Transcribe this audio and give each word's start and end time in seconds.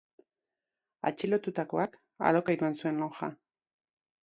Atxilotutakoak 1.09 1.99
alokairuan 2.31 2.81
zuen 2.83 3.01
lonja. 3.05 3.33